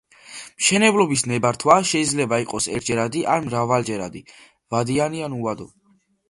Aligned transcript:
მშენებლობის 0.61 1.23
ნებართვა 1.31 1.75
შეიძლება 1.89 2.39
იყოს 2.45 2.69
ერთჯერადი 2.79 3.21
ან 3.35 3.45
მრავალჯერადი, 3.51 4.23
ვადიანი 4.75 5.23
ან 5.29 5.39
უვადო. 5.43 5.71